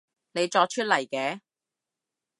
[0.31, 1.41] 你作出嚟嘅